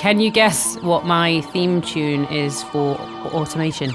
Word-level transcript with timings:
Can 0.00 0.18
you 0.18 0.30
guess 0.30 0.76
what 0.78 1.04
my 1.04 1.42
theme 1.52 1.82
tune 1.82 2.24
is 2.26 2.62
for 2.62 2.96
automation? 3.34 3.92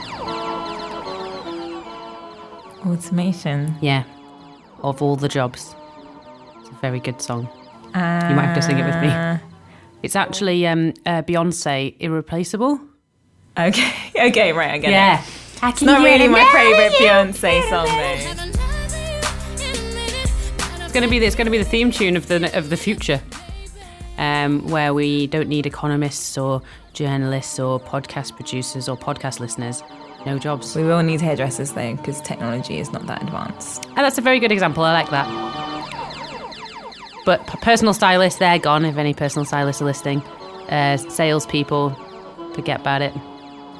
Automation. 2.85 3.73
Yeah, 3.81 4.03
of 4.83 5.01
all 5.01 5.15
the 5.15 5.27
jobs. 5.27 5.75
It's 6.59 6.69
a 6.69 6.73
very 6.81 6.99
good 6.99 7.19
song. 7.21 7.49
you 7.85 7.91
might 8.35 8.45
have 8.45 8.55
to 8.55 8.61
sing 8.61 8.77
it 8.77 8.85
with 8.85 9.01
me. 9.01 9.07
Uh, 9.07 9.37
It's 10.03 10.15
actually 10.15 10.67
um, 10.67 10.93
uh, 11.07 11.23
Beyonce, 11.23 11.95
"Irreplaceable." 11.99 12.79
Okay, 13.57 13.91
okay, 14.29 14.53
right, 14.53 14.71
I 14.71 14.77
get 14.77 14.91
Yeah, 14.91 15.21
it. 15.23 15.29
I 15.63 15.69
It's 15.69 15.81
not 15.81 16.03
really 16.03 16.27
my 16.27 16.45
favourite 16.51 16.91
Beyonce 17.01 17.67
song 17.69 17.87
though. 17.87 18.19
It's 20.85 20.93
gonna 20.93 21.07
be. 21.07 21.17
It's 21.17 21.35
gonna 21.35 21.49
be 21.49 21.57
the 21.57 21.69
theme 21.69 21.89
tune 21.91 22.15
of 22.15 22.27
the 22.27 22.55
of 22.55 22.69
the 22.69 22.77
future, 22.77 23.19
um, 24.17 24.67
where 24.69 24.93
we 24.93 25.27
don't 25.27 25.49
need 25.49 25.65
economists 25.65 26.37
or 26.37 26.61
journalists 26.93 27.59
or 27.59 27.79
podcast 27.79 28.35
producers 28.35 28.87
or 28.89 28.97
podcast 28.97 29.39
listeners. 29.39 29.83
No 30.25 30.39
jobs. 30.39 30.75
We 30.75 30.83
will 30.83 31.03
need 31.03 31.21
hairdressers 31.21 31.73
though, 31.73 31.95
because 31.95 32.19
technology 32.21 32.79
is 32.79 32.91
not 32.91 33.05
that 33.07 33.21
advanced. 33.21 33.85
And 33.85 33.97
that's 33.97 34.17
a 34.17 34.21
very 34.21 34.39
good 34.39 34.51
example. 34.51 34.83
I 34.83 34.93
like 34.93 35.09
that. 35.11 35.27
But 37.25 37.45
personal 37.61 37.93
stylists, 37.93 38.39
they're 38.39 38.59
gone. 38.59 38.85
If 38.85 38.97
any 38.97 39.13
personal 39.13 39.45
stylists 39.45 39.81
are 39.81 39.85
listening, 39.85 40.21
uh, 40.69 40.97
salespeople, 40.97 41.91
forget 42.53 42.81
about 42.81 43.01
it. 43.01 43.13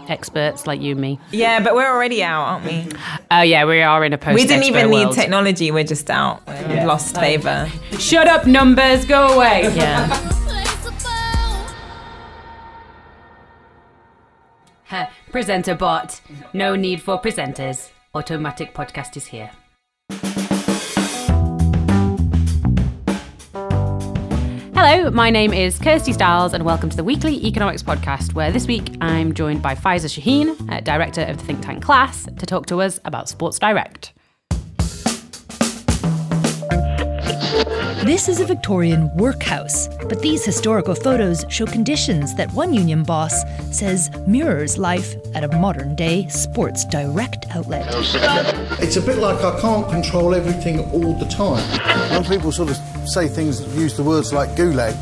Experts 0.07 0.67
like 0.67 0.81
you 0.81 0.91
and 0.91 1.01
me. 1.01 1.19
Yeah, 1.31 1.59
but 1.61 1.75
we're 1.75 1.89
already 1.91 2.23
out, 2.23 2.43
aren't 2.43 2.65
we? 2.65 2.87
Oh 3.31 3.41
yeah, 3.41 3.65
we 3.65 3.81
are 3.81 4.03
in 4.05 4.13
a 4.13 4.17
post. 4.17 4.35
we 4.35 4.45
didn't 4.45 4.63
even 4.63 4.89
need 4.89 5.05
world. 5.05 5.15
technology. 5.15 5.71
We're 5.71 5.83
just 5.83 6.09
out. 6.09 6.45
We've 6.47 6.83
lost 6.83 7.15
favour. 7.15 7.69
Shut 7.99 8.27
up, 8.27 8.45
numbers. 8.45 9.05
Go 9.05 9.27
away. 9.29 9.73
Yeah. 9.75 10.31
Presenter 15.31 15.75
bot. 15.75 16.21
No 16.53 16.75
need 16.75 17.01
for 17.01 17.21
presenters. 17.21 17.89
Automatic 18.13 18.73
podcast 18.73 19.17
is 19.17 19.25
here. 19.27 19.51
Hello, 24.87 25.09
my 25.09 25.31
name 25.31 25.51
is 25.51 25.79
Kirsty 25.79 26.13
Stiles, 26.13 26.53
and 26.53 26.63
welcome 26.63 26.91
to 26.91 26.95
the 26.95 27.03
weekly 27.03 27.43
economics 27.43 27.81
podcast, 27.81 28.35
where 28.35 28.51
this 28.51 28.67
week 28.67 28.95
I'm 29.01 29.33
joined 29.33 29.63
by 29.63 29.73
Faiza 29.73 30.05
Shaheen, 30.05 30.71
uh, 30.71 30.79
director 30.81 31.23
of 31.23 31.39
the 31.39 31.43
think 31.43 31.65
tank 31.65 31.83
Class, 31.83 32.25
to 32.25 32.45
talk 32.45 32.67
to 32.67 32.81
us 32.81 32.99
about 33.03 33.27
Sports 33.27 33.57
Direct. 33.57 34.13
This 38.05 38.29
is 38.29 38.39
a 38.39 38.45
Victorian 38.45 39.09
workhouse, 39.17 39.87
but 40.07 40.21
these 40.21 40.45
historical 40.45 40.93
photos 40.93 41.43
show 41.49 41.65
conditions 41.65 42.35
that 42.35 42.51
one 42.53 42.71
union 42.71 43.01
boss 43.01 43.41
says 43.75 44.11
mirrors 44.27 44.77
life 44.77 45.15
at 45.33 45.43
a 45.43 45.47
modern 45.57 45.95
day 45.95 46.27
sports 46.27 46.85
direct 46.85 47.47
outlet. 47.55 47.87
It's 48.79 48.97
a 48.97 49.01
bit 49.01 49.17
like 49.17 49.43
I 49.43 49.59
can't 49.59 49.89
control 49.89 50.35
everything 50.35 50.81
all 50.91 51.17
the 51.17 51.25
time. 51.25 51.63
When 52.11 52.23
people 52.23 52.51
sort 52.51 52.69
of 52.69 52.94
say 53.07 53.27
things, 53.27 53.61
use 53.75 53.95
the 53.95 54.03
words 54.03 54.33
like 54.33 54.49
gulag, 54.51 54.95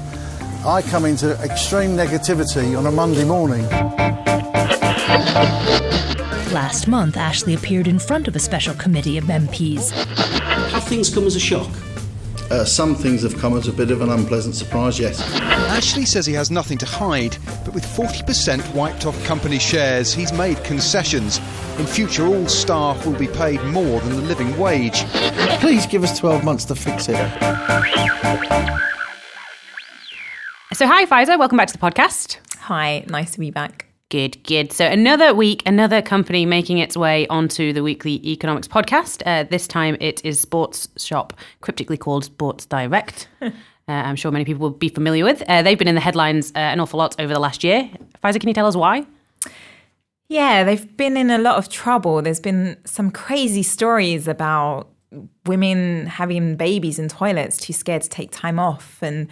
I 0.66 0.82
come 0.82 1.06
into 1.06 1.34
extreme 1.42 1.92
negativity 1.92 2.78
on 2.78 2.86
a 2.86 2.92
Monday 2.92 3.26
morning. 3.26 3.64
Last 6.54 6.88
month, 6.88 7.18
Ashley 7.18 7.54
appeared 7.54 7.88
in 7.88 8.00
front 8.00 8.28
of 8.28 8.36
a 8.36 8.40
special 8.40 8.74
committee 8.76 9.18
of 9.18 9.26
MPs. 9.26 9.92
Have 10.72 10.84
things 10.86 11.14
come 11.14 11.26
as 11.26 11.36
a 11.36 11.40
shock? 11.40 11.70
Uh, 12.54 12.64
some 12.64 12.94
things 12.94 13.23
have 13.23 13.36
come 13.40 13.58
as 13.58 13.68
a 13.68 13.73
bit 13.73 13.90
of 13.90 14.02
an 14.02 14.09
unpleasant 14.12 14.54
surprise, 14.54 15.00
yes. 15.00 15.20
Ashley 15.42 16.06
says 16.06 16.23
he 16.23 16.34
has 16.34 16.52
nothing 16.52 16.78
to 16.78 16.86
hide, 16.86 17.36
but 17.66 17.73
with 17.73 17.84
40% 17.84 18.76
wiped 18.76 19.08
off 19.08 19.26
company 19.26 19.58
shares, 19.58 20.14
he's 20.14 20.31
made 20.31 20.64
concessions. 20.64 21.40
In 21.80 21.88
future, 21.88 22.28
all 22.28 22.47
staff 22.47 23.08
will 23.08 23.18
be 23.18 23.28
paid 23.28 23.59
more 23.64 24.00
than 24.02 24.18
the 24.18 24.22
living 24.22 24.56
wage. 24.59 25.03
Please 25.62 25.88
give 25.88 26.03
us 26.03 26.19
12 26.19 26.44
months 26.44 26.64
to 26.66 26.75
fix 26.75 27.09
it. 27.09 27.16
So, 30.74 30.85
hi, 30.85 31.08
Faiza. 31.08 31.40
Welcome 31.40 31.58
back 31.58 31.70
to 31.70 31.74
the 31.74 31.80
podcast. 31.80 32.38
Hi, 32.59 33.03
nice 33.08 33.31
to 33.31 33.40
be 33.40 33.50
back. 33.50 33.88
Good, 34.13 34.44
good. 34.44 34.72
So, 34.72 34.85
another 34.85 35.34
week, 35.34 35.63
another 35.66 36.00
company 36.00 36.46
making 36.46 36.78
its 36.78 36.96
way 36.96 37.25
onto 37.29 37.74
the 37.74 37.81
weekly 37.81 38.24
economics 38.24 38.68
podcast. 38.68 39.24
Uh, 39.25 39.41
this 39.50 39.68
time 39.68 39.97
it 40.00 40.24
is 40.24 40.40
Sports 40.40 40.88
Shop, 40.97 41.34
cryptically 41.62 41.97
called 41.97 42.23
Sports 42.23 42.68
Direct. 42.68 43.28
uh, 43.41 43.50
I'm 43.88 44.16
sure 44.16 44.31
many 44.31 44.46
people 44.46 44.62
will 44.62 44.78
be 44.78 44.90
familiar 44.90 45.23
with. 45.23 45.41
Uh, 45.50 45.63
they've 45.63 45.79
been 45.79 45.88
in 45.88 45.96
the 45.96 46.02
headlines 46.02 46.52
uh, 46.56 46.59
an 46.59 46.79
awful 46.79 47.00
lot 47.00 47.19
over 47.19 47.34
the 47.34 47.40
last 47.40 47.63
year. 47.63 47.90
Faiza, 48.23 48.40
can 48.40 48.50
you 48.50 48.53
tell 48.53 48.68
us 48.68 48.75
why? 48.75 49.03
Yeah, 50.28 50.63
they've 50.63 50.96
been 50.96 51.18
in 51.18 51.31
a 51.31 51.40
lot 51.40 51.56
of 51.56 51.69
trouble. 51.69 52.22
There's 52.22 52.40
been 52.40 52.78
some 52.85 53.09
crazy 53.09 53.63
stories 53.63 54.28
about 54.28 54.90
women 55.47 56.06
having 56.06 56.56
babies 56.56 57.00
in 57.00 57.09
toilets, 57.09 57.57
too 57.57 57.73
scared 57.73 58.03
to 58.03 58.09
take 58.09 58.29
time 58.29 58.59
off, 58.59 59.00
and 59.02 59.28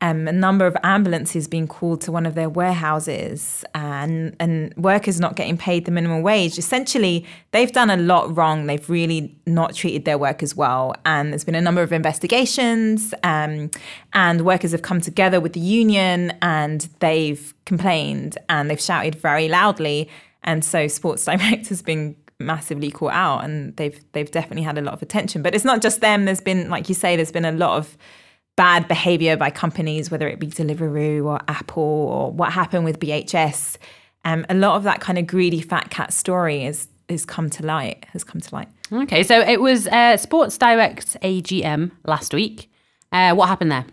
um, 0.00 0.28
a 0.28 0.32
number 0.32 0.66
of 0.66 0.76
ambulances 0.82 1.48
being 1.48 1.66
called 1.66 2.00
to 2.02 2.12
one 2.12 2.26
of 2.26 2.34
their 2.34 2.48
warehouses, 2.48 3.64
and 3.74 4.36
and 4.38 4.74
workers 4.76 5.20
not 5.20 5.36
getting 5.36 5.56
paid 5.56 5.84
the 5.84 5.90
minimum 5.90 6.22
wage. 6.22 6.58
Essentially, 6.58 7.24
they've 7.52 7.72
done 7.72 7.90
a 7.90 7.96
lot 7.96 8.36
wrong. 8.36 8.66
They've 8.66 8.90
really 8.90 9.34
not 9.46 9.74
treated 9.74 10.04
their 10.04 10.18
workers 10.18 10.54
well, 10.54 10.94
and 11.06 11.32
there's 11.32 11.44
been 11.44 11.54
a 11.54 11.60
number 11.60 11.82
of 11.82 11.92
investigations. 11.92 13.14
Um, 13.22 13.70
and 14.12 14.44
workers 14.44 14.72
have 14.72 14.82
come 14.82 15.00
together 15.00 15.40
with 15.40 15.52
the 15.54 15.60
union, 15.60 16.32
and 16.42 16.88
they've 16.98 17.54
complained 17.64 18.36
and 18.48 18.70
they've 18.70 18.80
shouted 18.80 19.14
very 19.14 19.48
loudly. 19.48 20.08
And 20.42 20.64
so 20.64 20.86
Sports 20.88 21.24
Direct 21.26 21.68
has 21.68 21.82
been 21.82 22.16
massively 22.38 22.90
caught 22.90 23.12
out 23.12 23.44
and 23.44 23.76
they've 23.76 24.04
they've 24.12 24.30
definitely 24.30 24.64
had 24.64 24.78
a 24.78 24.82
lot 24.82 24.94
of 24.94 25.02
attention. 25.02 25.42
But 25.42 25.54
it's 25.54 25.64
not 25.64 25.82
just 25.82 26.00
them. 26.00 26.24
There's 26.24 26.40
been, 26.40 26.68
like 26.68 26.88
you 26.88 26.94
say, 26.94 27.16
there's 27.16 27.32
been 27.32 27.44
a 27.44 27.52
lot 27.52 27.78
of 27.78 27.96
bad 28.56 28.86
behavior 28.88 29.36
by 29.36 29.50
companies, 29.50 30.10
whether 30.10 30.28
it 30.28 30.38
be 30.38 30.46
Deliveroo 30.46 31.24
or 31.24 31.40
Apple 31.48 31.82
or 31.82 32.30
what 32.30 32.52
happened 32.52 32.84
with 32.84 32.98
BHS. 33.00 33.76
Um, 34.24 34.46
a 34.48 34.54
lot 34.54 34.76
of 34.76 34.84
that 34.84 35.00
kind 35.00 35.18
of 35.18 35.26
greedy 35.26 35.60
fat 35.60 35.90
cat 35.90 36.12
story 36.12 36.64
is 36.64 36.88
has 37.10 37.26
come 37.26 37.50
to 37.50 37.64
light, 37.66 38.06
has 38.12 38.24
come 38.24 38.40
to 38.40 38.54
light. 38.54 38.68
Okay, 38.90 39.22
so 39.22 39.40
it 39.40 39.60
was 39.60 39.86
uh, 39.88 40.16
Sports 40.16 40.56
Direct's 40.56 41.16
AGM 41.22 41.90
last 42.06 42.32
week. 42.32 42.70
Uh, 43.12 43.34
what 43.34 43.48
happened 43.48 43.70
there? 43.70 43.84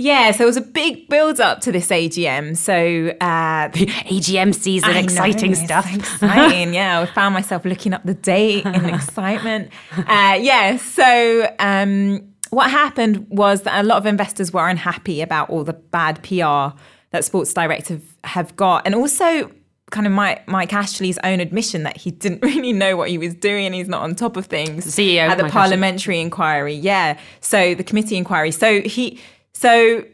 Yeah, 0.00 0.30
so 0.30 0.44
it 0.44 0.46
was 0.46 0.56
a 0.56 0.62
big 0.62 1.08
build 1.08 1.40
up 1.40 1.60
to 1.62 1.72
this 1.72 1.88
AGM. 1.88 2.56
So 2.56 2.72
uh, 3.20 3.68
AGM 3.70 4.54
season, 4.54 4.90
I 4.90 5.00
exciting 5.00 5.52
it's 5.52 5.64
stuff. 5.64 5.90
so 5.90 5.96
exciting, 5.96 6.72
yeah. 6.74 7.00
I 7.00 7.06
found 7.06 7.34
myself 7.34 7.64
looking 7.64 7.92
up 7.92 8.04
the 8.04 8.14
date 8.14 8.64
in 8.64 8.84
excitement. 8.94 9.70
Uh, 9.96 10.38
yeah, 10.40 10.76
so 10.76 11.52
um, 11.58 12.32
what 12.50 12.70
happened 12.70 13.26
was 13.28 13.62
that 13.62 13.80
a 13.80 13.86
lot 13.86 13.98
of 13.98 14.06
investors 14.06 14.52
were 14.52 14.68
unhappy 14.68 15.20
about 15.20 15.50
all 15.50 15.64
the 15.64 15.72
bad 15.72 16.22
PR 16.22 16.76
that 17.10 17.24
Sports 17.24 17.52
Direct 17.52 17.88
have, 17.88 18.02
have 18.24 18.56
got, 18.56 18.84
and 18.84 18.94
also 18.94 19.50
kind 19.90 20.06
of 20.06 20.12
Mike, 20.12 20.46
Mike 20.46 20.72
Ashley's 20.72 21.18
own 21.24 21.40
admission 21.40 21.82
that 21.84 21.96
he 21.96 22.10
didn't 22.10 22.42
really 22.42 22.72
know 22.72 22.96
what 22.96 23.08
he 23.08 23.18
was 23.18 23.34
doing 23.34 23.66
and 23.66 23.74
he's 23.74 23.88
not 23.88 24.02
on 24.02 24.14
top 24.14 24.36
of 24.36 24.46
things. 24.46 24.86
CEO, 24.86 25.20
at 25.20 25.36
the 25.36 25.44
Mike 25.44 25.50
Ashley. 25.50 25.60
parliamentary 25.60 26.20
inquiry, 26.20 26.74
yeah. 26.74 27.18
So 27.40 27.74
the 27.74 27.84
committee 27.84 28.16
inquiry. 28.16 28.50
So 28.50 28.82
he, 28.82 29.20
so 29.54 30.04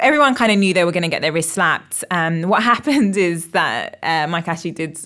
everyone 0.00 0.34
kind 0.34 0.52
of 0.52 0.58
knew 0.58 0.74
they 0.74 0.84
were 0.84 0.92
going 0.92 1.02
to 1.02 1.08
get 1.08 1.22
their 1.22 1.32
wrist 1.32 1.50
slapped. 1.50 2.04
Um, 2.10 2.42
what 2.42 2.62
happened 2.74 3.16
is 3.16 3.50
that 3.50 3.98
uh, 4.02 4.26
Mike 4.26 4.48
Ashley 4.48 4.70
did 4.70 4.98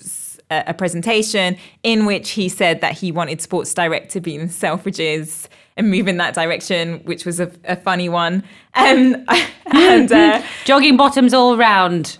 a 0.49 0.73
presentation 0.73 1.55
in 1.83 2.05
which 2.05 2.31
he 2.31 2.49
said 2.49 2.81
that 2.81 2.93
he 2.93 3.09
wanted 3.11 3.41
Sports 3.41 3.73
Direct 3.73 4.11
to 4.11 4.19
be 4.19 4.35
in 4.35 4.47
Selfridges 4.49 5.47
and 5.81 5.91
move 5.91 6.07
in 6.07 6.17
that 6.17 6.33
direction, 6.33 6.99
which 6.99 7.25
was 7.25 7.39
a, 7.39 7.51
a 7.65 7.75
funny 7.75 8.07
one. 8.07 8.43
Um, 8.75 9.25
and 9.65 10.11
uh, 10.11 10.41
Jogging 10.65 10.95
bottoms 10.95 11.33
all 11.33 11.57
round. 11.57 12.17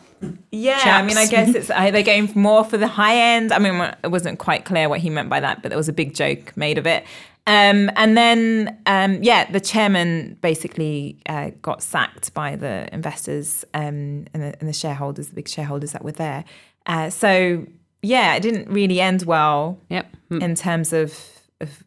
yeah, 0.51 0.97
I 0.97 1.03
mean, 1.03 1.17
I 1.17 1.27
guess 1.27 1.55
it's 1.55 1.69
uh, 1.73 1.91
they're 1.91 2.03
going 2.03 2.31
more 2.35 2.63
for 2.65 2.77
the 2.77 2.87
high 2.87 3.15
end. 3.15 3.51
I 3.51 3.59
mean, 3.59 3.75
it 4.03 4.11
wasn't 4.11 4.39
quite 4.39 4.65
clear 4.65 4.89
what 4.89 4.99
he 4.99 5.09
meant 5.09 5.29
by 5.29 5.39
that, 5.39 5.61
but 5.61 5.69
there 5.69 5.77
was 5.77 5.89
a 5.89 5.93
big 5.93 6.13
joke 6.13 6.55
made 6.57 6.77
of 6.77 6.85
it. 6.85 7.05
Um, 7.47 7.89
and 7.95 8.15
then, 8.15 8.79
um, 8.85 9.23
yeah, 9.23 9.49
the 9.49 9.59
chairman 9.59 10.37
basically 10.41 11.17
uh, 11.25 11.51
got 11.61 11.81
sacked 11.81 12.33
by 12.35 12.55
the 12.55 12.87
investors 12.93 13.65
um, 13.73 14.27
and, 14.33 14.43
the, 14.43 14.59
and 14.59 14.69
the 14.69 14.73
shareholders, 14.73 15.29
the 15.29 15.35
big 15.35 15.47
shareholders 15.47 15.91
that 15.93 16.03
were 16.03 16.11
there. 16.11 16.45
Uh, 16.85 17.09
so, 17.09 17.65
yeah, 18.03 18.35
it 18.35 18.41
didn't 18.41 18.69
really 18.69 19.01
end 19.01 19.23
well 19.23 19.79
Yep. 19.89 20.15
In 20.29 20.55
terms 20.55 20.93
of, 20.93 21.17
of 21.59 21.83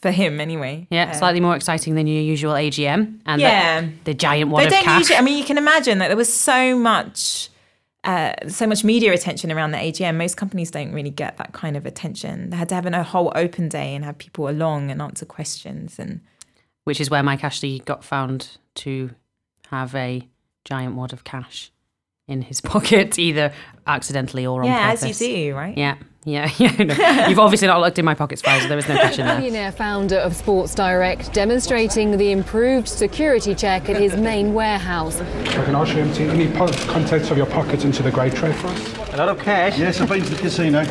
for 0.00 0.10
him, 0.10 0.40
anyway. 0.40 0.86
Yeah, 0.90 1.10
Uh, 1.10 1.12
slightly 1.14 1.40
more 1.40 1.56
exciting 1.56 1.94
than 1.94 2.06
your 2.06 2.22
usual 2.22 2.52
AGM. 2.54 3.20
And 3.26 3.40
the- 3.40 3.44
Yeah. 3.46 3.84
the, 4.04 4.14
giant 4.14 4.50
wad 4.50 4.62
they 4.62 4.66
of 4.66 4.72
don't 4.72 4.84
cash. 4.84 4.98
usually. 5.00 5.16
I 5.18 5.22
mean, 5.22 5.38
you 5.38 5.44
can 5.44 5.58
imagine 5.58 5.98
that 5.98 6.08
there 6.08 6.16
was 6.16 6.32
so 6.32 6.78
much, 6.78 7.48
uh, 8.04 8.32
so 8.48 8.66
much 8.66 8.84
media 8.84 9.12
attention 9.12 9.50
around 9.50 9.72
the 9.72 9.78
AGM. 9.78 10.16
Most 10.16 10.36
companies 10.36 10.70
don't 10.70 10.92
really 10.92 11.10
get 11.10 11.36
that 11.38 11.52
kind 11.52 11.76
of 11.76 11.84
attention. 11.84 12.50
They 12.50 12.56
had 12.56 12.68
to 12.68 12.74
have 12.76 12.86
a 12.86 13.02
whole 13.02 13.32
open 13.34 13.68
day 13.68 13.94
and 13.94 14.04
have 14.04 14.18
people 14.18 14.48
along 14.48 14.90
and 14.90 15.02
answer 15.02 15.26
questions. 15.26 15.98
And 15.98 16.20
which 16.84 17.00
is 17.00 17.10
where 17.10 17.22
Mike 17.22 17.42
Ashley 17.44 17.80
got 17.84 18.04
found 18.04 18.56
to 18.76 19.10
have 19.70 19.94
a 19.94 20.26
giant 20.64 20.94
wad 20.94 21.12
of 21.12 21.24
cash 21.24 21.70
in 22.28 22.42
his 22.42 22.60
pocket, 22.72 23.18
either 23.18 23.52
accidentally 23.86 24.46
or 24.46 24.62
on 24.62 24.68
Yeah, 24.68 24.90
purpose. 24.90 25.02
as 25.04 25.20
you 25.20 25.28
do, 25.50 25.54
right? 25.56 25.76
Yeah, 25.76 25.96
yeah, 26.28 26.50
yeah. 26.58 26.82
no. 26.82 27.28
You've 27.28 27.38
obviously 27.38 27.68
not 27.68 27.80
looked 27.80 27.98
in 27.98 28.04
my 28.04 28.14
pockets, 28.14 28.42
Faisal. 28.42 28.68
There 28.68 28.76
was 28.76 28.88
no 28.88 28.96
cash 28.96 29.18
in 29.18 29.26
there. 29.26 29.36
Millionaire 29.38 29.72
founder 29.72 30.16
of 30.16 30.36
Sports 30.36 30.74
Direct 30.74 31.32
demonstrating 31.32 32.16
the 32.16 32.32
improved 32.32 32.88
security 32.88 33.54
check 33.54 33.88
at 33.88 33.96
his 33.96 34.16
main 34.16 34.54
warehouse. 34.54 35.20
I 35.20 35.64
can 35.64 35.74
ask 35.74 35.94
you 35.94 36.02
empty 36.02 36.24
any 36.24 36.48
po- 36.52 36.72
contents 36.92 37.30
of 37.30 37.36
your 37.36 37.46
pockets 37.46 37.84
into 37.84 38.02
the 38.02 38.10
grey 38.10 38.30
tray 38.30 38.52
for 38.52 38.68
us. 38.68 39.14
A 39.14 39.16
lot 39.16 39.28
of 39.28 39.38
cash. 39.40 39.78
Yes, 39.78 40.00
I've 40.00 40.08
been 40.08 40.22
to 40.22 40.30
the 40.30 40.40
casino. 40.40 40.84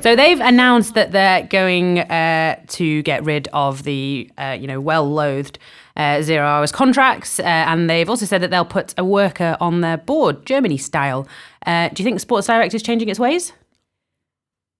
So 0.00 0.16
they've 0.16 0.40
announced 0.40 0.94
that 0.94 1.12
they're 1.12 1.42
going 1.42 1.98
uh, 1.98 2.58
to 2.68 3.02
get 3.02 3.22
rid 3.22 3.48
of 3.52 3.82
the, 3.82 4.30
uh, 4.38 4.56
you 4.58 4.66
know, 4.66 4.80
well-loathed 4.80 5.58
uh, 5.94 6.22
zero 6.22 6.46
hours 6.46 6.72
contracts, 6.72 7.38
uh, 7.38 7.42
and 7.42 7.90
they've 7.90 8.08
also 8.08 8.24
said 8.24 8.40
that 8.40 8.50
they'll 8.50 8.64
put 8.64 8.94
a 8.96 9.04
worker 9.04 9.58
on 9.60 9.82
their 9.82 9.98
board, 9.98 10.46
Germany 10.46 10.78
style. 10.78 11.28
Uh, 11.66 11.88
do 11.90 12.02
you 12.02 12.04
think 12.04 12.18
Sports 12.18 12.46
Direct 12.46 12.72
is 12.72 12.82
changing 12.82 13.10
its 13.10 13.18
ways? 13.20 13.52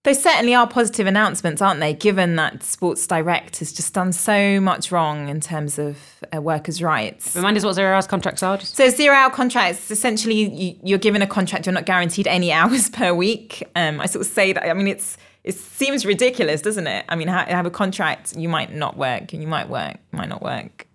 Those 0.03 0.23
certainly 0.23 0.55
are 0.55 0.67
positive 0.67 1.07
announcements, 1.07 1.61
aren't 1.61 1.81
they? 1.81 1.93
Given 1.93 2.37
that 2.37 2.63
Sports 2.63 3.07
Direct 3.07 3.59
has 3.59 3.71
just 3.71 3.93
done 3.93 4.13
so 4.15 4.59
much 4.59 4.91
wrong 4.91 5.29
in 5.29 5.41
terms 5.41 5.79
of 5.79 5.99
uh, 6.35 6.41
workers' 6.41 6.83
rights. 6.83 7.37
Remind 7.37 7.59
us 7.59 7.65
what 7.65 7.75
zero 7.75 7.95
hours 7.95 8.07
contracts 8.07 8.43
are. 8.43 8.57
Just 8.57 8.77
So 8.77 8.89
zero 8.89 9.15
hour 9.15 9.29
contracts, 9.29 9.91
essentially, 9.91 10.49
you, 10.49 10.77
you're 10.83 10.99
given 10.99 11.21
a 11.21 11.27
contract. 11.27 11.67
You're 11.67 11.75
not 11.75 11.85
guaranteed 11.85 12.27
any 12.27 12.51
hours 12.61 12.89
per 12.89 13.13
week. 13.13 13.63
Um, 13.77 14.01
I 14.01 14.07
sort 14.07 14.25
of 14.25 14.33
say 14.33 14.55
that. 14.55 14.67
I 14.67 14.73
mean, 14.73 14.89
it's 14.89 15.19
it 15.45 15.55
seems 15.55 16.07
ridiculous, 16.07 16.63
doesn't 16.63 16.87
it? 16.87 17.05
I 17.09 17.17
mean, 17.17 17.29
ha- 17.29 17.47
have 17.49 17.67
a 17.67 17.71
contract, 17.71 18.37
you 18.37 18.49
might 18.49 18.75
not 18.75 18.97
work, 18.97 19.33
and 19.35 19.43
you 19.43 19.49
might 19.49 19.69
work, 19.69 19.97
might 20.13 20.29
not 20.29 20.43
work. 20.43 20.87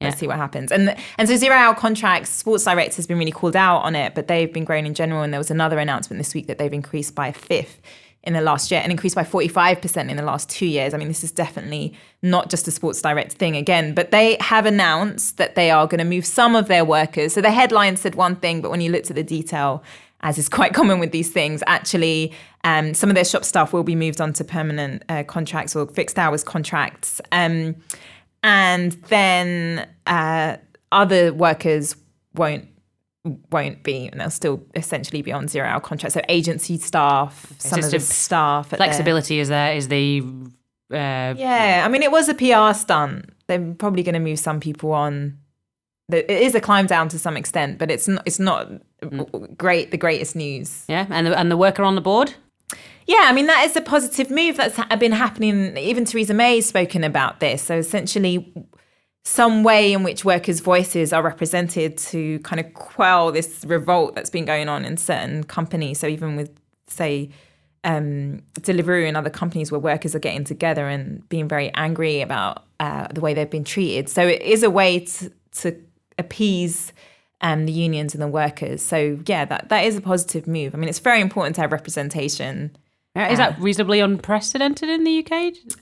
Let's 0.00 0.18
see 0.18 0.26
what 0.26 0.36
happens. 0.36 0.70
And 0.70 0.94
and 1.18 1.28
so 1.28 1.36
zero 1.36 1.54
hour 1.54 1.74
contracts, 1.74 2.30
Sports 2.30 2.64
Direct 2.64 2.94
has 2.96 3.06
been 3.06 3.18
really 3.18 3.32
called 3.32 3.56
out 3.56 3.80
on 3.80 3.94
it, 3.94 4.14
but 4.14 4.28
they've 4.28 4.52
been 4.52 4.64
growing 4.64 4.86
in 4.86 4.94
general. 4.94 5.22
And 5.22 5.32
there 5.32 5.40
was 5.40 5.50
another 5.50 5.78
announcement 5.78 6.18
this 6.18 6.34
week 6.34 6.46
that 6.46 6.58
they've 6.58 6.72
increased 6.72 7.14
by 7.14 7.28
a 7.28 7.32
fifth 7.32 7.80
in 8.24 8.32
the 8.32 8.40
last 8.40 8.70
year 8.70 8.80
and 8.82 8.90
increased 8.90 9.14
by 9.14 9.22
45% 9.22 10.10
in 10.10 10.16
the 10.16 10.22
last 10.22 10.48
two 10.48 10.66
years. 10.66 10.94
I 10.94 10.96
mean, 10.96 11.08
this 11.08 11.22
is 11.22 11.30
definitely 11.30 11.94
not 12.22 12.50
just 12.50 12.66
a 12.66 12.70
Sports 12.70 13.00
Direct 13.02 13.32
thing 13.32 13.54
again, 13.54 13.94
but 13.94 14.10
they 14.10 14.36
have 14.40 14.66
announced 14.66 15.36
that 15.36 15.54
they 15.54 15.70
are 15.70 15.86
going 15.86 15.98
to 15.98 16.04
move 16.04 16.24
some 16.24 16.56
of 16.56 16.66
their 16.66 16.84
workers. 16.84 17.34
So 17.34 17.40
the 17.40 17.50
headline 17.50 17.96
said 17.96 18.14
one 18.14 18.36
thing, 18.36 18.60
but 18.62 18.70
when 18.70 18.80
you 18.80 18.90
looked 18.90 19.10
at 19.10 19.16
the 19.16 19.22
detail, 19.22 19.84
as 20.20 20.38
is 20.38 20.48
quite 20.58 20.72
common 20.72 20.98
with 20.98 21.12
these 21.12 21.30
things, 21.30 21.62
actually, 21.66 22.32
um, 22.64 22.94
some 22.94 23.10
of 23.10 23.14
their 23.14 23.24
shop 23.24 23.44
staff 23.44 23.72
will 23.72 23.82
be 23.82 23.94
moved 23.94 24.20
on 24.20 24.32
to 24.34 24.44
permanent 24.44 25.04
uh, 25.08 25.22
contracts 25.24 25.76
or 25.76 25.86
fixed 25.86 26.18
hours 26.18 26.42
contracts. 26.42 27.20
Um, 27.30 27.76
and 28.42 28.92
then 29.08 29.86
uh, 30.06 30.56
other 30.92 31.32
workers 31.32 31.96
won't 32.34 32.68
won't 33.50 33.82
be 33.82 34.08
and 34.08 34.20
they'll 34.20 34.30
still 34.30 34.62
essentially 34.74 35.22
be 35.22 35.32
on 35.32 35.48
zero 35.48 35.66
hour 35.66 35.80
contracts 35.80 36.14
so 36.14 36.20
agency 36.28 36.76
staff 36.76 37.52
some 37.58 37.82
of 37.82 37.90
the 37.90 38.00
staff 38.00 38.66
at 38.66 38.78
their- 38.78 38.86
flexibility 38.86 39.38
is 39.38 39.48
there. 39.48 39.74
Is 39.74 39.88
the 39.88 40.22
uh, 40.92 41.34
yeah 41.36 41.82
i 41.84 41.88
mean 41.88 42.02
it 42.02 42.12
was 42.12 42.28
a 42.28 42.34
pr 42.34 42.78
stunt 42.78 43.30
they're 43.46 43.74
probably 43.78 44.02
going 44.02 44.12
to 44.12 44.20
move 44.20 44.38
some 44.38 44.60
people 44.60 44.92
on 44.92 45.38
it 46.12 46.28
is 46.28 46.54
a 46.54 46.60
climb 46.60 46.86
down 46.86 47.08
to 47.08 47.18
some 47.18 47.36
extent 47.36 47.78
but 47.78 47.90
it's 47.90 48.06
not 48.06 48.22
it's 48.26 48.38
not 48.38 48.70
great 49.56 49.90
the 49.90 49.96
greatest 49.96 50.36
news 50.36 50.84
yeah, 50.88 51.06
and 51.10 51.26
the, 51.26 51.38
and 51.38 51.50
the 51.50 51.56
worker 51.56 51.82
on 51.82 51.94
the 51.94 52.00
board. 52.00 52.34
Yeah, 53.06 53.20
I 53.24 53.32
mean, 53.32 53.46
that 53.46 53.64
is 53.64 53.76
a 53.76 53.82
positive 53.82 54.30
move 54.30 54.56
that's 54.56 54.78
been 54.98 55.12
happening. 55.12 55.76
Even 55.76 56.06
Theresa 56.06 56.32
May's 56.32 56.64
spoken 56.64 57.04
about 57.04 57.38
this. 57.38 57.62
So 57.62 57.76
essentially, 57.76 58.50
some 59.24 59.62
way 59.62 59.92
in 59.92 60.02
which 60.02 60.24
workers' 60.24 60.60
voices 60.60 61.12
are 61.12 61.22
represented 61.22 61.96
to 61.96 62.38
kind 62.40 62.60
of 62.60 62.72
quell 62.74 63.32
this 63.32 63.64
revolt 63.66 64.14
that's 64.14 64.30
been 64.30 64.44
going 64.44 64.68
on 64.68 64.84
in 64.84 64.96
certain 64.96 65.44
companies. 65.44 65.98
So 65.98 66.06
even 66.06 66.36
with, 66.36 66.50
say, 66.88 67.30
um, 67.84 68.42
Deliveroo 68.60 69.06
and 69.06 69.16
other 69.16 69.30
companies 69.30 69.72
where 69.72 69.78
workers 69.78 70.14
are 70.14 70.18
getting 70.18 70.44
together 70.44 70.88
and 70.88 71.26
being 71.28 71.48
very 71.48 71.72
angry 71.74 72.20
about 72.20 72.64
uh, 72.80 73.08
the 73.12 73.20
way 73.20 73.32
they've 73.34 73.48
been 73.48 73.64
treated. 73.64 74.08
So 74.08 74.26
it 74.26 74.42
is 74.42 74.62
a 74.62 74.70
way 74.70 75.00
to, 75.00 75.32
to 75.52 75.76
appease 76.18 76.92
um, 77.40 77.66
the 77.66 77.72
unions 77.72 78.14
and 78.14 78.22
the 78.22 78.28
workers. 78.28 78.82
So 78.82 79.18
yeah, 79.26 79.44
that, 79.46 79.68
that 79.70 79.84
is 79.84 79.96
a 79.96 80.00
positive 80.00 80.46
move. 80.46 80.74
I 80.74 80.78
mean, 80.78 80.88
it's 80.88 80.98
very 80.98 81.20
important 81.20 81.54
to 81.56 81.62
have 81.62 81.72
representation. 81.72 82.76
Is 83.16 83.38
that 83.38 83.56
reasonably 83.60 84.00
unprecedented 84.00 84.88
in 84.88 85.04
the 85.04 85.20
UK? 85.20 85.32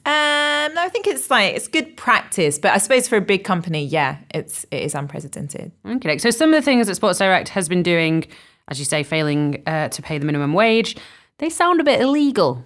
Um, 0.04 0.74
no, 0.74 0.82
I 0.82 0.90
think 0.90 1.06
it's 1.06 1.30
like 1.30 1.54
it's 1.54 1.66
good 1.66 1.96
practice, 1.96 2.58
but 2.58 2.72
I 2.72 2.78
suppose 2.78 3.08
for 3.08 3.16
a 3.16 3.22
big 3.22 3.42
company, 3.42 3.86
yeah, 3.86 4.18
it's 4.34 4.66
it 4.70 4.82
is 4.82 4.94
unprecedented. 4.94 5.72
Okay, 5.86 6.18
so 6.18 6.28
some 6.30 6.50
of 6.50 6.54
the 6.54 6.62
things 6.62 6.88
that 6.88 6.94
Sports 6.94 7.20
Direct 7.20 7.48
has 7.48 7.70
been 7.70 7.82
doing, 7.82 8.26
as 8.68 8.78
you 8.78 8.84
say, 8.84 9.02
failing 9.02 9.62
uh, 9.66 9.88
to 9.88 10.02
pay 10.02 10.18
the 10.18 10.26
minimum 10.26 10.52
wage, 10.52 10.94
they 11.38 11.48
sound 11.48 11.80
a 11.80 11.84
bit 11.84 12.02
illegal. 12.02 12.62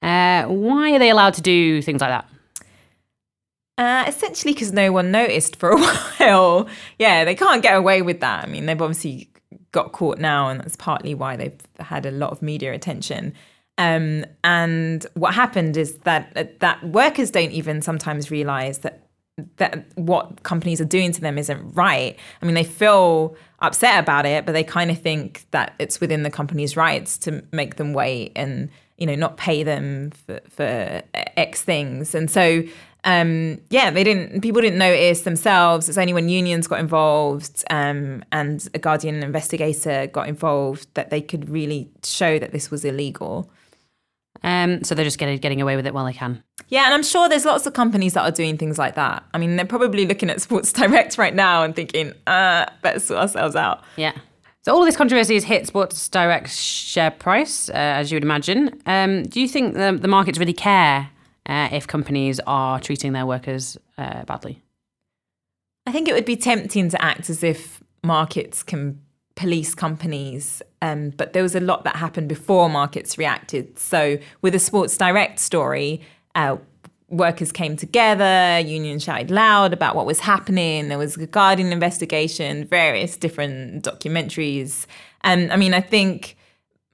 Uh, 0.00 0.44
why 0.44 0.92
are 0.94 0.98
they 1.00 1.10
allowed 1.10 1.34
to 1.34 1.42
do 1.42 1.82
things 1.82 2.00
like 2.00 2.10
that? 2.10 2.28
Uh, 3.76 4.04
essentially, 4.06 4.52
because 4.52 4.72
no 4.72 4.92
one 4.92 5.10
noticed 5.10 5.56
for 5.56 5.70
a 5.70 5.76
while. 6.20 6.68
yeah, 7.00 7.24
they 7.24 7.34
can't 7.34 7.62
get 7.62 7.74
away 7.76 8.00
with 8.00 8.20
that. 8.20 8.44
I 8.44 8.46
mean, 8.46 8.66
they've 8.66 8.80
obviously 8.80 9.28
got 9.72 9.90
caught 9.90 10.18
now, 10.18 10.48
and 10.50 10.60
that's 10.60 10.76
partly 10.76 11.14
why 11.14 11.34
they've 11.34 11.58
had 11.80 12.06
a 12.06 12.12
lot 12.12 12.30
of 12.30 12.42
media 12.42 12.72
attention. 12.72 13.34
Um, 13.76 14.24
and 14.44 15.04
what 15.14 15.34
happened 15.34 15.76
is 15.76 15.98
that 15.98 16.60
that 16.60 16.84
workers 16.84 17.30
don't 17.30 17.50
even 17.50 17.82
sometimes 17.82 18.30
realize 18.30 18.78
that 18.78 19.04
that 19.56 19.84
what 19.96 20.44
companies 20.44 20.80
are 20.80 20.86
doing 20.86 21.10
to 21.12 21.20
them 21.20 21.38
isn't 21.38 21.72
right. 21.74 22.16
I 22.40 22.46
mean, 22.46 22.54
they 22.54 22.64
feel 22.64 23.36
upset 23.60 23.98
about 23.98 24.26
it, 24.26 24.46
but 24.46 24.52
they 24.52 24.62
kind 24.62 24.90
of 24.90 25.00
think 25.00 25.46
that 25.50 25.74
it's 25.78 26.00
within 26.00 26.22
the 26.22 26.30
company's 26.30 26.76
rights 26.76 27.18
to 27.18 27.44
make 27.50 27.76
them 27.76 27.92
wait 27.94 28.32
and 28.36 28.70
you 28.96 29.06
know 29.06 29.16
not 29.16 29.36
pay 29.36 29.64
them 29.64 30.10
for, 30.10 30.40
for 30.48 31.02
X 31.14 31.62
things. 31.62 32.14
And 32.14 32.30
so, 32.30 32.62
um, 33.02 33.60
yeah, 33.70 33.90
they 33.90 34.04
didn't. 34.04 34.40
People 34.40 34.60
didn't 34.60 34.78
notice 34.78 35.22
themselves. 35.22 35.88
It's 35.88 35.98
only 35.98 36.12
when 36.12 36.28
unions 36.28 36.68
got 36.68 36.78
involved 36.78 37.64
um, 37.70 38.24
and 38.30 38.68
a 38.72 38.78
Guardian 38.78 39.22
investigator 39.22 40.06
got 40.06 40.28
involved 40.28 40.86
that 40.94 41.10
they 41.10 41.20
could 41.20 41.48
really 41.48 41.90
show 42.04 42.38
that 42.38 42.52
this 42.52 42.70
was 42.70 42.84
illegal. 42.84 43.50
Um, 44.44 44.84
so 44.84 44.94
they're 44.94 45.04
just 45.04 45.18
getting, 45.18 45.38
getting 45.38 45.60
away 45.60 45.74
with 45.74 45.86
it 45.86 45.94
while 45.94 46.04
they 46.04 46.12
can. 46.12 46.44
Yeah, 46.68 46.84
and 46.84 46.94
I'm 46.94 47.02
sure 47.02 47.28
there's 47.28 47.46
lots 47.46 47.66
of 47.66 47.72
companies 47.72 48.12
that 48.12 48.22
are 48.22 48.30
doing 48.30 48.58
things 48.58 48.78
like 48.78 48.94
that. 48.94 49.24
I 49.32 49.38
mean, 49.38 49.56
they're 49.56 49.64
probably 49.64 50.06
looking 50.06 50.30
at 50.30 50.40
Sports 50.40 50.72
Direct 50.74 51.18
right 51.18 51.34
now 51.34 51.62
and 51.62 51.74
thinking, 51.74 52.12
uh, 52.26 52.66
better 52.82 53.00
sort 53.00 53.20
ourselves 53.20 53.56
out. 53.56 53.82
Yeah. 53.96 54.12
So 54.62 54.72
all 54.72 54.80
of 54.80 54.86
this 54.86 54.96
controversy 54.96 55.34
has 55.34 55.44
hit 55.44 55.66
Sports 55.66 56.08
Direct's 56.08 56.56
share 56.58 57.10
price, 57.10 57.68
uh, 57.70 57.72
as 57.72 58.12
you 58.12 58.16
would 58.16 58.22
imagine. 58.22 58.80
Um, 58.86 59.24
do 59.24 59.40
you 59.40 59.48
think 59.48 59.74
the, 59.74 59.98
the 60.00 60.08
markets 60.08 60.38
really 60.38 60.54
care 60.54 61.10
uh, 61.46 61.68
if 61.72 61.86
companies 61.86 62.38
are 62.46 62.80
treating 62.80 63.12
their 63.12 63.26
workers 63.26 63.78
uh, 63.98 64.24
badly? 64.24 64.62
I 65.86 65.92
think 65.92 66.08
it 66.08 66.14
would 66.14 66.24
be 66.24 66.36
tempting 66.36 66.90
to 66.90 67.02
act 67.02 67.28
as 67.28 67.42
if 67.42 67.82
markets 68.02 68.62
can 68.62 69.00
police 69.36 69.74
companies, 69.74 70.62
um, 70.80 71.10
but 71.10 71.32
there 71.32 71.42
was 71.42 71.54
a 71.54 71.60
lot 71.60 71.84
that 71.84 71.96
happened 71.96 72.28
before 72.28 72.68
markets 72.68 73.18
reacted. 73.18 73.78
So 73.78 74.18
with 74.42 74.52
the 74.52 74.58
Sports 74.58 74.96
Direct 74.96 75.38
story, 75.38 76.02
uh, 76.34 76.56
workers 77.08 77.52
came 77.52 77.76
together, 77.76 78.58
unions 78.60 79.04
shouted 79.04 79.30
loud 79.30 79.72
about 79.72 79.94
what 79.94 80.06
was 80.06 80.20
happening. 80.20 80.88
There 80.88 80.98
was 80.98 81.16
a 81.16 81.26
Guardian 81.26 81.72
investigation, 81.72 82.66
various 82.66 83.16
different 83.16 83.84
documentaries. 83.84 84.86
And 85.22 85.52
I 85.52 85.56
mean, 85.56 85.74
I 85.74 85.80
think 85.80 86.36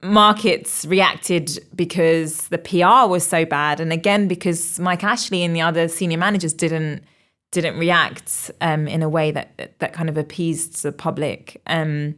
markets 0.03 0.85
reacted 0.85 1.59
because 1.75 2.47
the 2.47 2.57
PR 2.57 3.09
was 3.09 3.25
so 3.25 3.45
bad, 3.45 3.79
and 3.79 3.93
again 3.93 4.27
because 4.27 4.79
Mike 4.79 5.03
Ashley 5.03 5.43
and 5.43 5.55
the 5.55 5.61
other 5.61 5.87
senior 5.87 6.17
managers 6.17 6.53
didn't 6.53 7.03
didn't 7.51 7.77
react 7.77 8.49
um, 8.61 8.87
in 8.87 9.03
a 9.03 9.09
way 9.09 9.31
that 9.31 9.77
that 9.79 9.93
kind 9.93 10.09
of 10.09 10.17
appeased 10.17 10.83
the 10.83 10.91
public. 10.91 11.61
Um, 11.67 12.15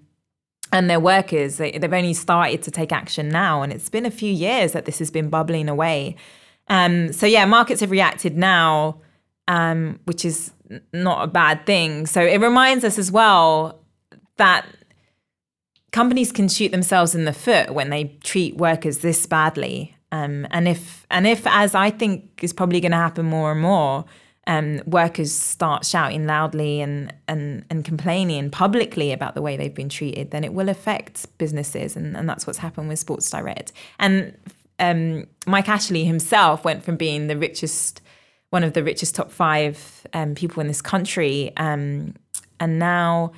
and 0.73 0.89
their 0.89 0.99
workers, 0.99 1.57
they, 1.57 1.71
they've 1.71 1.93
only 1.93 2.15
started 2.15 2.63
to 2.63 2.71
take 2.71 2.91
action 2.91 3.29
now, 3.29 3.61
and 3.61 3.71
it's 3.71 3.89
been 3.89 4.07
a 4.07 4.11
few 4.11 4.33
years 4.33 4.71
that 4.71 4.85
this 4.85 4.97
has 4.97 5.11
been 5.11 5.29
bubbling 5.29 5.69
away. 5.69 6.15
Um, 6.67 7.13
so 7.13 7.27
yeah, 7.27 7.45
markets 7.45 7.81
have 7.81 7.91
reacted 7.91 8.35
now, 8.35 8.99
um, 9.47 9.99
which 10.05 10.25
is 10.25 10.51
not 10.91 11.23
a 11.23 11.27
bad 11.27 11.67
thing. 11.67 12.07
So 12.07 12.21
it 12.21 12.41
reminds 12.41 12.83
us 12.83 12.97
as 12.97 13.11
well 13.11 13.83
that 14.37 14.65
companies 15.91 16.31
can 16.31 16.49
shoot 16.49 16.71
themselves 16.71 17.13
in 17.13 17.25
the 17.25 17.33
foot 17.33 17.71
when 17.71 17.91
they 17.91 18.17
treat 18.23 18.57
workers 18.57 18.97
this 18.99 19.27
badly. 19.27 19.95
Um, 20.11 20.47
and 20.49 20.67
if 20.67 21.05
and 21.11 21.27
if, 21.27 21.45
as 21.45 21.75
I 21.75 21.91
think 21.91 22.43
is 22.43 22.51
probably 22.51 22.81
going 22.81 22.93
to 22.93 22.97
happen 22.97 23.27
more 23.27 23.51
and 23.51 23.61
more, 23.61 24.05
um, 24.47 24.81
workers 24.85 25.31
start 25.31 25.85
shouting 25.85 26.25
loudly 26.25 26.81
and, 26.81 27.13
and 27.27 27.63
and 27.69 27.85
complaining 27.85 28.49
publicly 28.49 29.11
about 29.11 29.35
the 29.35 29.41
way 29.41 29.55
they've 29.57 29.73
been 29.73 29.89
treated, 29.89 30.31
then 30.31 30.43
it 30.43 30.53
will 30.53 30.69
affect 30.69 31.25
businesses, 31.37 31.95
and, 31.95 32.17
and 32.17 32.27
that's 32.27 32.45
what's 32.45 32.59
happened 32.59 32.89
with 32.89 32.99
Sports 32.99 33.29
Direct. 33.29 33.71
And 33.99 34.37
um, 34.79 35.27
Mike 35.45 35.69
Ashley 35.69 36.03
himself 36.03 36.65
went 36.65 36.83
from 36.83 36.97
being 36.97 37.27
the 37.27 37.37
richest, 37.37 38.01
one 38.49 38.63
of 38.63 38.73
the 38.73 38.83
richest 38.83 39.15
top 39.15 39.31
five 39.31 40.05
um, 40.13 40.35
people 40.35 40.59
in 40.61 40.67
this 40.67 40.81
country, 40.81 41.53
um, 41.55 42.13
and 42.59 42.79
now 42.79 43.31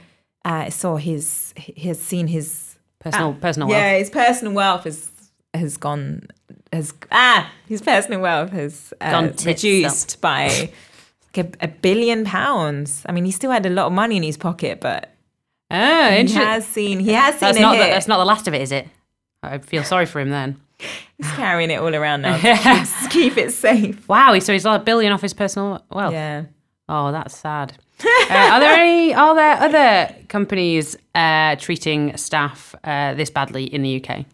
uh, 0.43 0.69
saw 0.69 0.95
his 0.97 1.53
he 1.57 1.88
has 1.88 2.00
seen 2.00 2.27
his 2.27 2.71
Personal, 3.00 3.35
ah, 3.38 3.41
personal 3.41 3.69
yeah 3.69 3.91
wealth. 3.91 4.00
his 4.00 4.09
personal 4.09 4.53
wealth 4.53 4.83
has 4.85 5.12
has 5.53 5.77
gone 5.77 6.27
has 6.74 6.91
ah 7.12 7.51
his 7.67 7.79
personal 7.79 8.19
wealth 8.19 8.50
has 8.50 8.95
uh, 9.00 9.29
reduced 9.45 10.19
by 10.21 10.71
a, 11.38 11.48
a 11.62 11.68
billion 11.68 12.25
pounds. 12.25 13.04
I 13.08 13.12
mean, 13.12 13.25
he 13.25 13.32
still 13.32 13.51
had 13.51 13.65
a 13.65 13.70
lot 13.70 13.88
of 13.88 13.94
money 13.94 14.18
in 14.18 14.24
his 14.24 14.38
pocket, 14.38 14.82
but 14.82 15.12
Oh, 15.72 16.10
he 16.12 16.32
has 16.34 16.65
seen 16.68 17.00
he 17.00 17.13
has 17.13 17.34
seen 17.36 17.39
That's 17.42 17.60
not 17.60 17.74
the, 17.74 17.80
that's 17.80 18.08
not 18.08 18.18
the 18.20 18.25
last 18.25 18.48
of 18.48 18.54
it, 18.54 18.62
is 18.62 18.72
it? 18.72 18.88
I 19.42 19.58
feel 19.58 19.84
sorry 19.84 20.06
for 20.06 20.20
him 20.20 20.30
then. 20.30 20.60
He's 21.18 21.32
carrying 21.32 21.72
it 21.72 21.80
all 21.80 21.96
around 21.96 22.22
now. 22.22 22.38
keep, 23.04 23.10
keep 23.12 23.38
it 23.38 23.51
safe. 23.51 24.08
Wow, 24.10 24.38
so 24.39 24.51
he's 24.51 24.65
like 24.65 24.82
a 24.82 24.84
billion 24.84 25.13
off 25.13 25.22
his 25.22 25.34
personal 25.34 25.82
wealth. 25.89 26.12
Yeah. 26.12 26.44
Oh, 26.89 27.13
that's 27.13 27.36
sad. 27.38 27.77
uh, 28.04 28.08
are 28.30 28.60
there 28.60 28.75
any? 28.75 29.13
Are 29.13 29.34
there 29.34 29.54
other 29.56 30.15
companies 30.27 30.98
uh, 31.15 31.56
treating 31.56 32.15
staff 32.18 32.75
uh, 32.84 33.13
this 33.13 33.30
badly 33.30 33.63
in 33.63 33.82
the 33.84 34.04
UK? 34.04 34.25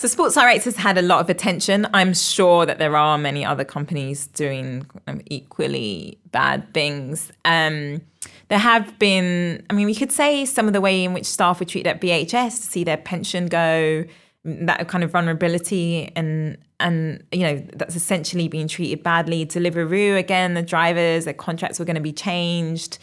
So 0.00 0.06
Sports 0.06 0.36
Direct 0.36 0.64
has 0.64 0.76
had 0.76 0.96
a 0.96 1.02
lot 1.02 1.18
of 1.18 1.28
attention. 1.28 1.84
I'm 1.92 2.14
sure 2.14 2.64
that 2.64 2.78
there 2.78 2.96
are 2.96 3.18
many 3.18 3.44
other 3.44 3.64
companies 3.64 4.28
doing 4.28 4.86
um, 5.08 5.20
equally 5.26 6.20
bad 6.30 6.72
things. 6.72 7.32
Um, 7.44 8.02
there 8.46 8.60
have 8.60 8.96
been, 9.00 9.66
I 9.68 9.72
mean, 9.72 9.86
we 9.86 9.96
could 9.96 10.12
say 10.12 10.44
some 10.44 10.68
of 10.68 10.72
the 10.72 10.80
way 10.80 11.02
in 11.02 11.14
which 11.14 11.26
staff 11.26 11.58
were 11.58 11.66
treated 11.66 11.90
at 11.90 12.00
BHS 12.00 12.60
to 12.60 12.62
see 12.62 12.84
their 12.84 12.96
pension 12.96 13.46
go, 13.46 14.04
that 14.44 14.86
kind 14.86 15.02
of 15.02 15.10
vulnerability 15.10 16.12
and 16.14 16.56
and 16.80 17.24
you 17.32 17.40
know 17.40 17.56
that's 17.74 17.96
essentially 17.96 18.46
being 18.46 18.68
treated 18.68 19.02
badly. 19.02 19.44
Deliveroo 19.44 20.16
again, 20.16 20.54
the 20.54 20.62
drivers, 20.62 21.24
their 21.24 21.34
contracts 21.34 21.80
were 21.80 21.84
going 21.84 21.96
to 21.96 22.00
be 22.00 22.12
changed. 22.12 22.98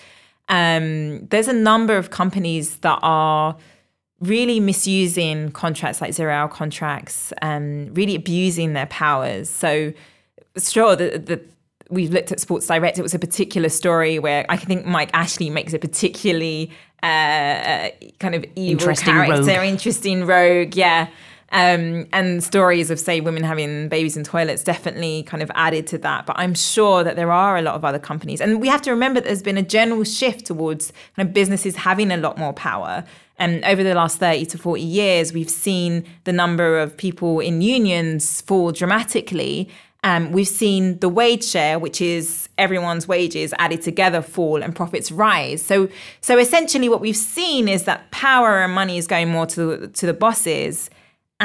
Um, 0.48 1.28
there's 1.28 1.50
a 1.50 1.54
number 1.54 1.98
of 1.98 2.10
companies 2.10 2.78
that 2.78 3.00
are 3.02 3.58
really 4.22 4.60
misusing 4.60 5.52
contracts 5.52 6.02
like 6.02 6.14
zero 6.14 6.34
hour 6.34 6.48
contracts, 6.48 7.34
um, 7.42 7.94
really 7.94 8.16
abusing 8.16 8.74
their 8.74 8.86
powers. 8.88 9.50
So, 9.50 9.94
sure, 10.58 10.96
the, 10.96 11.18
the, 11.18 11.42
we've 11.90 12.12
looked 12.12 12.32
at 12.32 12.40
Sports 12.40 12.68
Direct. 12.68 12.98
It 12.98 13.02
was 13.02 13.14
a 13.14 13.20
particular 13.20 13.70
story 13.70 14.20
where 14.20 14.46
I 14.50 14.58
think 14.58 14.86
Mike 14.86 15.12
Ashley 15.14 15.50
makes 15.50 15.74
a 15.74 15.80
particularly 15.80 16.72
uh, 17.04 17.90
kind 18.20 18.36
of 18.36 18.46
evil 18.56 18.72
Interesting 18.72 19.14
character, 19.14 19.42
rogue. 19.44 19.68
interesting 19.68 20.26
rogue, 20.26 20.76
yeah. 20.76 21.08
Um, 21.56 22.06
and 22.12 22.44
stories 22.44 22.92
of, 22.92 23.00
say, 23.00 23.22
women 23.22 23.42
having 23.42 23.88
babies 23.88 24.18
in 24.18 24.26
toilets 24.26 24.62
definitely 24.62 25.24
kind 25.24 25.42
of 25.42 25.50
added 25.56 25.88
to 25.88 25.98
that. 26.00 26.26
But 26.26 26.36
I'm 26.38 26.54
sure 26.54 27.02
that 27.02 27.16
there 27.16 27.32
are 27.32 27.56
a 27.56 27.62
lot 27.62 27.76
of 27.76 27.86
other 27.86 27.98
companies. 27.98 28.42
And 28.42 28.60
we 28.60 28.68
have 28.68 28.82
to 28.82 28.92
remember 28.92 29.22
that 29.22 29.28
there's 29.28 29.42
been 29.42 29.58
a 29.58 29.64
general 29.64 30.04
shift 30.04 30.48
towards 30.48 30.92
kind 31.16 31.30
of 31.30 31.34
businesses 31.34 31.78
having 31.78 32.12
a 32.12 32.18
lot 32.18 32.38
more 32.38 32.52
power. 32.52 33.06
And 33.40 33.64
over 33.64 33.84
the 33.84 33.96
last 33.96 34.18
30 34.18 34.48
to 34.48 34.58
40 34.58 34.82
years, 34.82 35.32
we've 35.32 35.50
seen 35.50 36.04
the 36.26 36.34
number 36.34 36.78
of 36.78 36.98
people 36.98 37.40
in 37.40 37.62
unions 37.62 38.42
fall 38.42 38.74
dramatically. 38.74 39.70
Um, 40.04 40.34
we've 40.34 40.50
seen 40.50 41.00
the 41.00 41.08
wage 41.08 41.46
share, 41.46 41.80
which 41.80 42.02
is 42.02 42.50
everyone's 42.58 43.08
wages 43.08 43.54
added 43.60 43.82
together, 43.82 44.22
fall 44.22 44.62
and 44.62 44.76
profits 44.76 45.10
rise. 45.10 45.62
So, 45.62 45.88
so 46.20 46.38
essentially, 46.38 46.90
what 46.90 47.00
we've 47.00 47.16
seen 47.16 47.70
is 47.70 47.86
that 47.86 48.12
power 48.12 48.62
and 48.62 48.74
money 48.74 48.98
is 48.98 49.08
going 49.08 49.30
more 49.30 49.46
to 49.46 49.78
the, 49.78 49.88
to 49.88 50.06
the 50.06 50.14
bosses. 50.14 50.90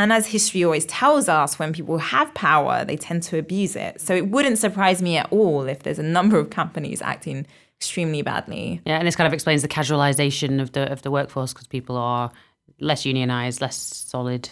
And 0.00 0.12
as 0.12 0.26
history 0.26 0.64
always 0.64 0.86
tells 0.86 1.28
us, 1.28 1.58
when 1.58 1.72
people 1.72 1.98
have 1.98 2.32
power, 2.34 2.84
they 2.84 2.96
tend 2.96 3.22
to 3.24 3.38
abuse 3.38 3.76
it. 3.76 4.00
So 4.00 4.14
it 4.14 4.28
wouldn't 4.28 4.58
surprise 4.58 5.00
me 5.00 5.16
at 5.16 5.30
all 5.30 5.62
if 5.68 5.82
there's 5.82 5.98
a 5.98 6.04
number 6.04 6.38
of 6.38 6.50
companies 6.50 7.02
acting 7.02 7.46
extremely 7.78 8.22
badly. 8.22 8.80
Yeah, 8.84 8.98
and 8.98 9.06
this 9.06 9.16
kind 9.16 9.26
of 9.26 9.32
explains 9.32 9.62
the 9.62 9.68
casualization 9.68 10.60
of 10.60 10.72
the 10.72 10.90
of 10.92 11.02
the 11.02 11.10
workforce 11.10 11.52
because 11.52 11.66
people 11.66 11.96
are 11.96 12.30
less 12.78 13.06
unionized, 13.06 13.60
less 13.60 13.76
solid, 13.76 14.50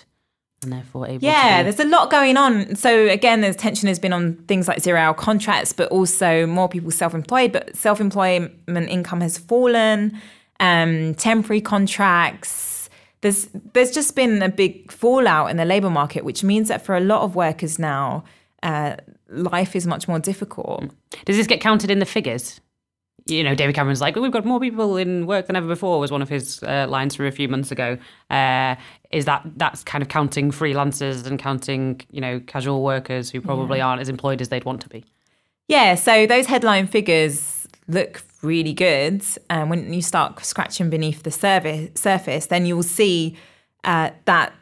and 0.63 0.73
therefore 0.73 1.07
able. 1.07 1.25
Yeah, 1.25 1.59
to 1.59 1.65
there's 1.65 1.81
a 1.81 1.89
lot 1.89 2.11
going 2.11 2.37
on. 2.37 2.77
So 2.77 3.07
again, 3.09 3.41
there's 3.41 3.57
tension 3.57 3.89
has 3.89 3.99
been 3.99 4.13
on 4.13 4.37
things 4.49 4.67
like 4.67 4.81
zero 4.81 4.99
hour 4.99 5.15
contracts, 5.15 5.73
but 5.73 5.91
also 5.91 6.47
more 6.47 6.69
people 6.69 6.91
self-employed. 6.91 7.53
But 7.53 7.77
self-employment 7.77 8.89
income 8.89 9.21
has 9.21 9.39
fallen. 9.39 10.19
Um, 10.61 11.15
temporary 11.15 11.61
contracts. 11.61 12.78
There's 13.21 13.49
there's 13.73 13.91
just 13.91 14.15
been 14.15 14.43
a 14.43 14.49
big 14.49 14.93
fallout 14.93 15.51
in 15.51 15.57
the 15.57 15.65
labour 15.65 15.91
market, 15.91 16.25
which 16.25 16.45
means 16.45 16.69
that 16.69 16.85
for 16.85 16.97
a 16.97 17.01
lot 17.01 17.23
of 17.23 17.35
workers 17.35 17.79
now, 17.79 18.25
uh, 18.63 18.97
life 19.29 19.75
is 19.75 19.87
much 19.87 20.09
more 20.09 20.19
difficult. 20.19 20.85
Does 21.25 21.37
this 21.37 21.47
get 21.47 21.61
counted 21.61 21.91
in 21.91 21.99
the 21.99 22.07
figures? 22.07 22.61
You 23.27 23.45
know, 23.45 23.55
David 23.55 23.75
Cameron's 23.75 24.01
like, 24.01 24.17
we've 24.17 24.33
got 24.33 24.47
more 24.47 24.59
people 24.59 24.97
in 24.97 25.27
work 25.27 25.49
than 25.49 25.57
ever 25.57 25.67
before, 25.67 26.01
was 26.01 26.11
one 26.11 26.23
of 26.23 26.31
his 26.31 26.63
uh, 26.63 26.87
lines 26.89 27.15
from 27.15 27.27
a 27.27 27.31
few 27.31 27.47
months 27.47 27.71
ago. 27.71 27.99
Uh, 28.31 28.75
is 29.11 29.27
that 29.27 29.43
that's 29.57 29.85
kind 29.85 30.01
of 30.01 30.09
counting 30.09 30.51
freelancers 30.51 31.27
and 31.27 31.39
counting, 31.39 32.01
you 32.11 32.23
know, 32.23 32.41
casual 32.41 32.83
workers 32.83 33.31
who 33.31 33.43
probably 33.43 33.83
aren't 33.83 34.01
as 34.01 34.09
employed 34.09 34.41
as 34.41 34.49
they'd 34.49 34.65
want 34.65 34.81
to 34.81 34.89
be? 34.89 35.05
Yeah, 35.67 35.95
so 35.97 36.27
those 36.27 36.47
headline 36.47 36.87
figures 36.87 37.58
look 37.89 38.23
really 38.43 38.75
good. 38.75 39.25
And 39.51 39.71
when 39.71 39.93
you 39.93 40.03
start 40.03 40.45
scratching 40.45 40.91
beneath 40.91 41.23
the 41.23 41.31
surface, 41.31 41.91
surface 41.95 42.47
then 42.47 42.67
you'll 42.67 42.83
see 42.83 43.37
uh, 43.85 44.11
that 44.27 44.53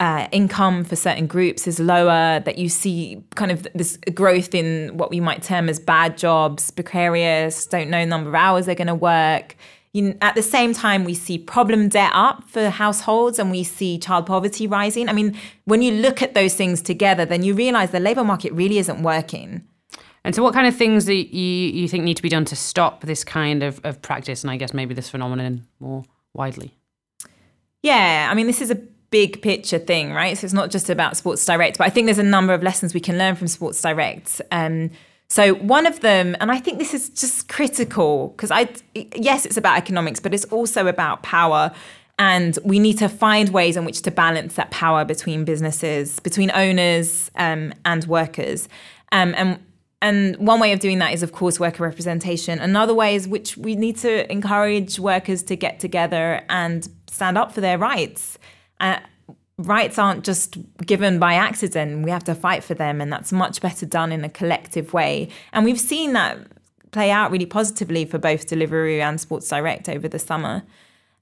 uh, 0.00 0.26
income 0.32 0.82
for 0.82 0.96
certain 0.96 1.28
groups 1.28 1.68
is 1.68 1.78
lower, 1.78 2.40
that 2.40 2.58
you 2.58 2.68
see 2.68 3.22
kind 3.36 3.52
of 3.52 3.68
this 3.72 3.96
growth 4.14 4.52
in 4.52 4.96
what 4.96 5.10
we 5.10 5.20
might 5.20 5.42
term 5.42 5.68
as 5.68 5.78
bad 5.78 6.18
jobs, 6.18 6.72
precarious, 6.72 7.66
don't 7.66 7.88
know 7.88 8.04
number 8.04 8.30
of 8.30 8.34
hours 8.34 8.66
they're 8.66 8.74
going 8.74 8.88
to 8.88 8.94
work. 8.96 9.54
You, 9.92 10.16
at 10.20 10.34
the 10.34 10.42
same 10.42 10.72
time, 10.72 11.04
we 11.04 11.14
see 11.14 11.38
problem 11.38 11.88
debt 11.88 12.10
up 12.14 12.48
for 12.48 12.70
households 12.70 13.38
and 13.38 13.50
we 13.50 13.62
see 13.62 13.98
child 13.98 14.26
poverty 14.26 14.66
rising. 14.66 15.08
I 15.08 15.12
mean, 15.12 15.36
when 15.66 15.82
you 15.82 15.92
look 15.92 16.22
at 16.22 16.34
those 16.34 16.54
things 16.54 16.82
together, 16.82 17.24
then 17.24 17.44
you 17.44 17.54
realize 17.54 17.90
the 17.90 18.00
labor 18.00 18.24
market 18.24 18.52
really 18.54 18.78
isn't 18.78 19.02
working. 19.02 19.68
And 20.24 20.34
so, 20.34 20.42
what 20.42 20.54
kind 20.54 20.66
of 20.66 20.76
things 20.76 21.06
that 21.06 21.14
you, 21.34 21.68
you 21.68 21.88
think 21.88 22.04
need 22.04 22.16
to 22.16 22.22
be 22.22 22.28
done 22.28 22.44
to 22.46 22.56
stop 22.56 23.02
this 23.02 23.24
kind 23.24 23.62
of, 23.62 23.80
of 23.84 24.00
practice 24.02 24.42
and 24.44 24.50
I 24.50 24.56
guess 24.56 24.72
maybe 24.72 24.94
this 24.94 25.08
phenomenon 25.08 25.66
more 25.80 26.04
widely? 26.32 26.76
Yeah, 27.82 28.28
I 28.30 28.34
mean, 28.34 28.46
this 28.46 28.60
is 28.60 28.70
a 28.70 28.76
big 29.10 29.42
picture 29.42 29.78
thing, 29.78 30.12
right? 30.12 30.38
So 30.38 30.44
it's 30.44 30.54
not 30.54 30.70
just 30.70 30.88
about 30.88 31.16
Sports 31.16 31.44
Direct, 31.44 31.78
but 31.78 31.86
I 31.86 31.90
think 31.90 32.06
there's 32.06 32.18
a 32.18 32.22
number 32.22 32.54
of 32.54 32.62
lessons 32.62 32.94
we 32.94 33.00
can 33.00 33.18
learn 33.18 33.34
from 33.34 33.48
Sports 33.48 33.80
Direct. 33.82 34.40
Um, 34.50 34.90
so 35.28 35.54
one 35.54 35.86
of 35.86 36.00
them, 36.00 36.36
and 36.40 36.52
I 36.52 36.58
think 36.58 36.78
this 36.78 36.94
is 36.94 37.08
just 37.08 37.48
critical 37.48 38.28
because 38.28 38.50
I, 38.50 38.68
yes, 38.94 39.44
it's 39.44 39.56
about 39.56 39.78
economics, 39.78 40.20
but 40.20 40.34
it's 40.34 40.44
also 40.46 40.86
about 40.86 41.22
power. 41.22 41.72
And 42.18 42.58
we 42.64 42.78
need 42.78 42.98
to 42.98 43.08
find 43.08 43.48
ways 43.48 43.76
in 43.76 43.84
which 43.84 44.02
to 44.02 44.10
balance 44.10 44.54
that 44.54 44.70
power 44.70 45.04
between 45.04 45.44
businesses, 45.44 46.20
between 46.20 46.50
owners 46.52 47.30
um, 47.36 47.72
and 47.84 48.04
workers. 48.04 48.68
Um, 49.10 49.34
and 49.36 49.58
and 50.02 50.36
one 50.36 50.58
way 50.58 50.72
of 50.72 50.80
doing 50.80 50.98
that 50.98 51.14
is, 51.14 51.22
of 51.22 51.30
course, 51.30 51.60
worker 51.60 51.84
representation. 51.84 52.58
Another 52.58 52.92
way 52.92 53.14
is 53.14 53.28
which 53.28 53.56
we 53.56 53.76
need 53.76 53.96
to 53.98 54.30
encourage 54.30 54.98
workers 54.98 55.44
to 55.44 55.54
get 55.54 55.78
together 55.78 56.44
and 56.48 56.88
stand 57.08 57.38
up 57.38 57.52
for 57.52 57.60
their 57.60 57.78
rights. 57.78 58.36
Uh, 58.80 58.98
rights 59.58 60.00
aren't 60.00 60.24
just 60.24 60.58
given 60.84 61.20
by 61.20 61.34
accident. 61.34 62.02
We 62.02 62.10
have 62.10 62.24
to 62.24 62.34
fight 62.34 62.64
for 62.64 62.74
them, 62.74 63.00
and 63.00 63.12
that's 63.12 63.30
much 63.30 63.60
better 63.60 63.86
done 63.86 64.10
in 64.10 64.24
a 64.24 64.28
collective 64.28 64.92
way. 64.92 65.28
And 65.52 65.64
we've 65.64 65.78
seen 65.80 66.14
that 66.14 66.36
play 66.90 67.12
out 67.12 67.30
really 67.30 67.46
positively 67.46 68.04
for 68.04 68.18
both 68.18 68.48
Deliveroo 68.48 69.00
and 69.00 69.20
Sports 69.20 69.48
Direct 69.48 69.88
over 69.88 70.08
the 70.08 70.18
summer. 70.18 70.64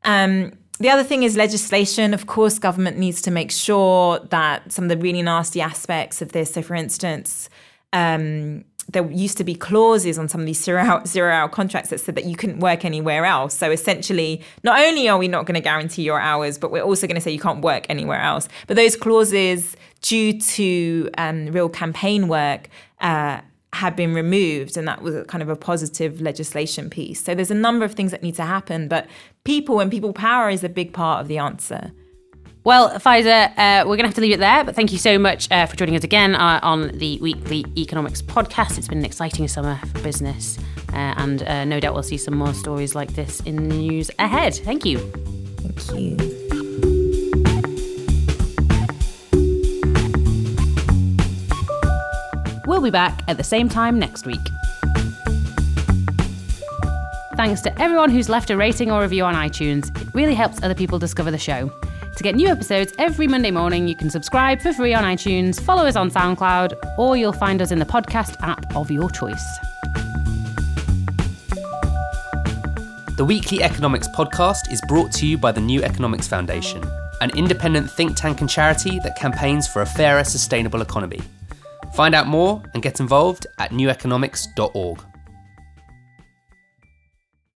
Um, 0.05 0.53
the 0.79 0.89
other 0.89 1.05
thing 1.05 1.23
is 1.23 1.37
legislation. 1.37 2.15
Of 2.15 2.27
course, 2.27 2.59
government 2.59 2.97
needs 2.97 3.21
to 3.23 3.31
make 3.31 3.51
sure 3.51 4.21
that 4.31 4.73
some 4.73 4.85
of 4.85 4.89
the 4.89 4.97
really 4.97 5.21
nasty 5.21 5.61
aspects 5.61 6.23
of 6.23 6.33
this, 6.33 6.55
so 6.55 6.63
for 6.63 6.75
instance, 6.75 7.51
um, 7.93 8.65
there 8.93 9.09
used 9.11 9.39
to 9.39 9.45
be 9.45 9.55
clauses 9.55 10.19
on 10.19 10.29
some 10.29 10.41
of 10.41 10.47
these 10.47 10.63
zero 10.63 10.83
hour, 10.83 11.07
zero 11.07 11.33
hour 11.33 11.49
contracts 11.49 11.91
that 11.91 12.01
said 12.01 12.15
that 12.17 12.25
you 12.25 12.37
couldn't 12.37 12.61
work 12.61 12.85
anywhere 12.85 13.25
else. 13.25 13.55
So 13.55 13.71
essentially, 13.71 14.43
not 14.65 14.81
only 14.81 15.09
are 15.09 15.19
we 15.19 15.29
not 15.29 15.47
going 15.47 15.55
to 15.55 15.61
guarantee 15.61 16.03
your 16.03 16.21
hours, 16.21 16.59
but 16.59 16.71
we're 16.71 16.83
also 16.83 17.07
going 17.07 17.15
to 17.15 17.21
say 17.21 17.31
you 17.31 17.41
can't 17.41 17.63
work 17.63 17.87
anywhere 17.89 18.21
else. 18.21 18.49
But 18.67 18.77
those 18.77 18.97
clauses, 18.97 19.77
due 20.03 20.39
to 20.41 21.11
um, 21.19 21.47
real 21.47 21.69
campaign 21.69 22.29
work, 22.29 22.69
uh, 23.01 23.41
have 23.73 23.95
been 23.95 24.13
removed, 24.15 24.77
and 24.77 24.89
that 24.89 25.01
was 25.01 25.25
kind 25.29 25.43
of 25.43 25.49
a 25.49 25.55
positive 25.55 26.21
legislation 26.21 26.91
piece. 26.91 27.23
So 27.23 27.35
there's 27.35 27.53
a 27.53 27.55
number 27.55 27.85
of 27.85 27.95
things 27.95 28.11
that 28.11 28.23
need 28.23 28.35
to 28.35 28.45
happen, 28.45 28.89
but 28.89 29.07
people 29.45 29.79
and 29.79 29.91
people 29.91 30.13
power 30.13 30.51
is 30.51 30.65
a 30.65 30.69
big 30.69 30.93
part 30.93 31.21
of 31.21 31.29
the 31.29 31.39
answer. 31.39 31.93
Well, 32.63 32.91
Faiza, 32.99 33.57
uh, 33.57 33.85
we're 33.87 33.97
going 33.97 34.01
to 34.01 34.09
have 34.09 34.15
to 34.17 34.21
leave 34.21 34.35
it 34.35 34.41
there, 34.41 34.65
but 34.65 34.77
thank 34.77 34.93
you 34.93 34.99
so 34.99 35.19
much 35.19 35.51
uh, 35.51 35.65
for 35.65 35.77
joining 35.77 35.97
us 35.97 36.05
again 36.05 36.35
uh, 36.35 36.61
on 36.63 36.89
the 36.99 37.19
weekly 37.23 37.65
economics 37.77 38.21
podcast. 38.21 38.77
It's 38.77 38.87
been 38.87 38.99
an 38.99 39.05
exciting 39.07 39.49
summer 39.49 39.81
for 39.95 40.03
business, 40.03 40.59
uh, 40.93 41.15
and 41.17 41.43
uh, 41.45 41.65
no 41.65 41.81
doubt 41.81 41.95
we'll 41.95 42.03
see 42.03 42.19
some 42.19 42.37
more 42.37 42.53
stories 42.53 42.95
like 42.95 43.15
this 43.15 43.41
in 43.41 43.57
the 43.57 43.75
news 43.75 44.11
ahead. 44.19 44.55
Thank 44.57 44.85
you. 44.85 44.99
Thank 44.99 45.99
you. 45.99 46.17
We'll 52.67 52.83
be 52.83 52.91
back 52.91 53.23
at 53.27 53.39
the 53.39 53.45
same 53.45 53.71
time 53.71 53.99
next 53.99 54.27
week. 54.27 54.39
thanks 57.37 57.63
to 57.63 57.81
everyone 57.81 58.11
who's 58.11 58.29
left 58.29 58.51
a 58.51 58.57
rating 58.57 58.91
or 58.91 59.01
review 59.01 59.25
on 59.25 59.35
iTunes. 59.35 59.99
It 59.99 60.15
really 60.15 60.35
helps 60.35 60.63
other 60.63 60.75
people 60.75 60.99
discover 60.99 61.31
the 61.31 61.39
show. 61.39 61.73
To 62.17 62.23
get 62.23 62.35
new 62.35 62.49
episodes 62.49 62.93
every 62.99 63.27
Monday 63.27 63.51
morning, 63.51 63.89
you 63.89 63.97
can 63.97 64.11
subscribe 64.11 64.61
for 64.61 64.73
free 64.73 64.93
on 64.93 65.05
iTunes, 65.05 65.61
follow 65.61 65.87
us 65.87 65.97
on 65.97 66.11
SoundCloud, 66.11 66.99
or 66.99 67.17
you'll 67.17 67.33
find 67.33 67.63
us 67.63 67.71
in 67.71 67.79
the 67.79 67.85
podcast 67.87 68.37
app 68.43 68.77
of 68.77 68.91
your 68.91 69.09
choice. 69.11 69.43
The 73.17 73.25
Weekly 73.25 73.63
Economics 73.63 74.09
podcast 74.09 74.71
is 74.71 74.81
brought 74.89 75.13
to 75.13 75.27
you 75.27 75.39
by 75.39 75.53
the 75.53 75.61
New 75.61 75.83
Economics 75.83 76.27
Foundation, 76.27 76.83
an 77.21 77.31
independent 77.37 77.91
think 77.91 78.17
tank 78.17 78.41
and 78.41 78.51
charity 78.51 78.99
that 79.01 79.17
campaigns 79.17 79.67
for 79.67 79.83
a 79.83 79.87
fairer, 79.87 80.25
sustainable 80.25 80.83
economy. 80.83 81.21
Find 81.95 82.15
out 82.15 82.27
more 82.27 82.63
and 82.75 82.83
get 82.83 83.01
involved 83.01 83.47
at 83.59 83.71
neweconomics.org. 83.71 85.10